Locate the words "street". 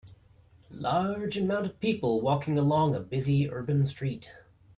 3.85-4.33